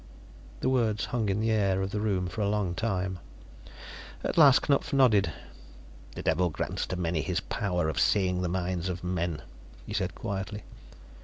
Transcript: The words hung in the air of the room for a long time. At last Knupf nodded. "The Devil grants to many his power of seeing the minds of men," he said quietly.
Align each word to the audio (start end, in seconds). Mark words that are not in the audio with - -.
The 0.61 0.69
words 0.69 1.05
hung 1.05 1.29
in 1.29 1.41
the 1.41 1.51
air 1.51 1.79
of 1.83 1.91
the 1.91 1.99
room 2.01 2.25
for 2.25 2.41
a 2.41 2.49
long 2.49 2.73
time. 2.73 3.19
At 4.23 4.35
last 4.35 4.63
Knupf 4.63 4.93
nodded. 4.93 5.31
"The 6.15 6.23
Devil 6.23 6.49
grants 6.49 6.87
to 6.87 6.95
many 6.95 7.21
his 7.21 7.39
power 7.39 7.87
of 7.87 7.99
seeing 7.99 8.41
the 8.41 8.49
minds 8.49 8.89
of 8.89 9.03
men," 9.03 9.43
he 9.85 9.93
said 9.93 10.15
quietly. 10.15 10.63